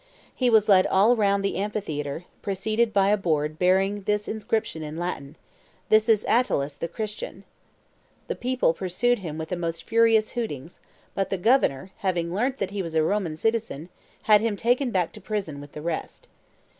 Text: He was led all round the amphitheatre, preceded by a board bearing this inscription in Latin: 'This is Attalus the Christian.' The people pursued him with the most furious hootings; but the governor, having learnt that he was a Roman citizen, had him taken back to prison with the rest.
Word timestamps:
He 0.33 0.49
was 0.49 0.67
led 0.67 0.87
all 0.87 1.15
round 1.15 1.45
the 1.45 1.57
amphitheatre, 1.57 2.25
preceded 2.41 2.91
by 2.91 3.09
a 3.11 3.17
board 3.17 3.59
bearing 3.59 4.01
this 4.01 4.27
inscription 4.27 4.81
in 4.81 4.97
Latin: 4.97 5.35
'This 5.89 6.09
is 6.09 6.25
Attalus 6.27 6.73
the 6.73 6.87
Christian.' 6.87 7.43
The 8.25 8.33
people 8.33 8.73
pursued 8.73 9.19
him 9.19 9.37
with 9.37 9.49
the 9.49 9.55
most 9.55 9.83
furious 9.83 10.31
hootings; 10.31 10.79
but 11.13 11.29
the 11.29 11.37
governor, 11.37 11.91
having 11.97 12.33
learnt 12.33 12.57
that 12.57 12.71
he 12.71 12.81
was 12.81 12.95
a 12.95 13.03
Roman 13.03 13.37
citizen, 13.37 13.89
had 14.23 14.41
him 14.41 14.55
taken 14.55 14.89
back 14.89 15.11
to 15.11 15.21
prison 15.21 15.61
with 15.61 15.73
the 15.73 15.83
rest. 15.83 16.27